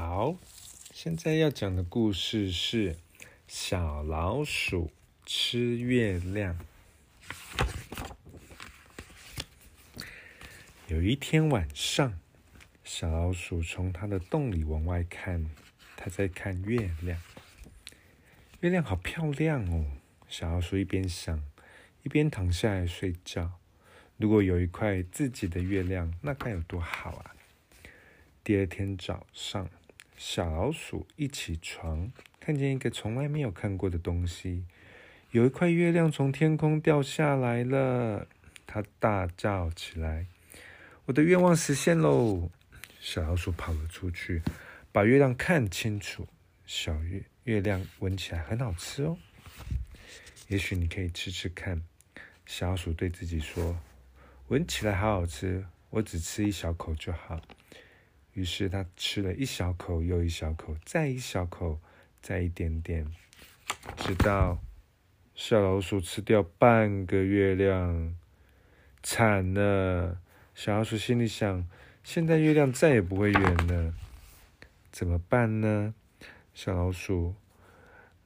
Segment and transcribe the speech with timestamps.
[0.00, 0.36] 好，
[0.92, 2.94] 现在要讲的故事是
[3.48, 4.92] 小老鼠
[5.26, 6.56] 吃月亮。
[10.86, 12.16] 有一天晚上，
[12.84, 15.50] 小老鼠从它的洞里往外看，
[15.96, 17.20] 它在看月亮。
[18.60, 19.84] 月亮好漂亮哦！
[20.28, 21.42] 小老鼠一边想，
[22.04, 23.58] 一边躺下来睡觉。
[24.16, 27.34] 如果有一块自己的月亮，那该有多好啊！
[28.44, 29.68] 第二天早上。
[30.18, 34.64] 小老鼠一起床，看见一个从来没有看过的东西，
[35.30, 38.26] 有一块月亮从天空掉下来了。
[38.66, 40.26] 它大叫起来
[41.06, 42.50] ：“我的愿望实现喽！”
[43.00, 44.42] 小老鼠跑了出去，
[44.90, 46.26] 把月亮看清楚。
[46.66, 49.16] 小月月亮闻起来很好吃哦，
[50.48, 51.80] 也许你可以吃吃看。
[52.44, 53.78] 小老鼠对自己说
[54.48, 57.40] ：“闻起来好好吃，我只吃一小口就好。”
[58.38, 61.80] 于是他吃了一小口，又一小口，再一小口，
[62.22, 63.04] 再一点点，
[63.96, 64.60] 直到
[65.34, 68.14] 小老鼠吃掉半个月亮，
[69.02, 70.20] 惨了！
[70.54, 71.68] 小老鼠心里想：
[72.04, 73.92] 现在月亮再也不会圆了，
[74.92, 75.92] 怎么办呢？
[76.54, 77.34] 小老鼠，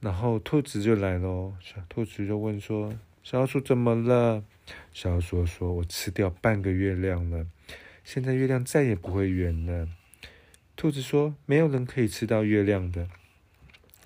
[0.00, 1.54] 然后兔子就来了。
[1.58, 2.92] 小兔子就问说
[3.24, 4.44] ：“小老鼠怎么了？”
[4.92, 7.46] 小老鼠说：“我吃掉半个月亮了，
[8.04, 9.88] 现在月亮再也不会圆了。”
[10.74, 13.08] 兔子说：“没有人可以吃到月亮的。”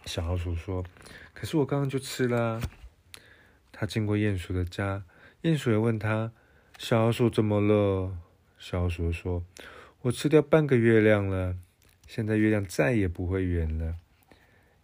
[0.04, 0.84] 小老鼠说
[1.32, 2.60] ：“可是我刚刚就吃了。”
[3.72, 5.04] 他经过鼹鼠的家，
[5.42, 6.32] 鼹鼠也问他
[6.78, 8.16] ：“小老鼠怎么了？”
[8.58, 9.42] 小老鼠说
[10.02, 11.56] ：“我吃掉半个月亮了，
[12.06, 13.96] 现在月亮再也不会圆了。”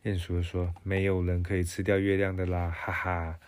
[0.04, 3.38] 鼹鼠说：“没有人可以吃掉月亮的啦，哈哈。”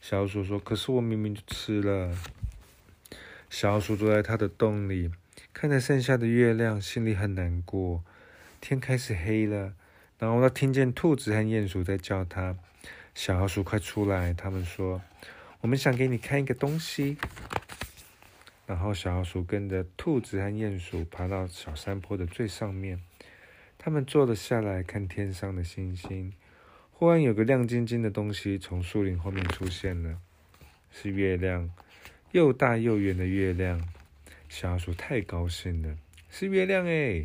[0.00, 2.16] 小老鼠说：“可是我明明就吃了。”
[3.50, 5.10] 小老鼠坐在它的洞里。
[5.52, 8.02] 看着剩下的月亮，心里很难过。
[8.60, 9.74] 天开始黑了，
[10.18, 12.56] 然后他听见兔子和鼹鼠在叫他
[13.14, 15.02] ：“小老鼠，快出来！”他们说
[15.62, 17.16] ：“我们想给你看一个东西。”
[18.66, 23.02] 然后小老鼠跟着兔子和鼹鼠爬到小山坡的最上面，
[23.76, 26.32] 他们坐了下来看天上的星星。
[26.92, 30.18] 忽然，有个亮晶晶的东西从树林后面出现了，
[30.92, 31.68] 是月亮，
[32.30, 33.82] 又大又圆的月亮。
[34.52, 35.96] 小老鼠太高兴了，
[36.28, 37.24] 是月亮哎！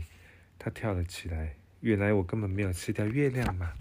[0.57, 1.55] 它跳了起来。
[1.81, 3.73] 原来我根本没有吃掉月亮嘛！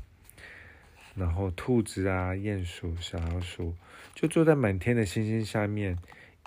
[1.15, 3.73] 然后兔子啊、鼹鼠、小老鼠
[4.17, 5.97] 就坐在满天的星星下面，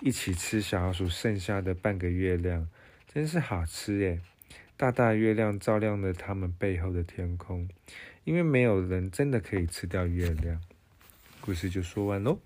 [0.02, 2.68] 一起吃小老鼠剩下的半个月亮，
[3.10, 4.20] 真是好吃耶！
[4.76, 7.66] 大大月亮照亮了他们背后的天空，
[8.24, 10.60] 因为没有人真的可以吃掉月亮。
[11.40, 12.38] 故事就说完喽。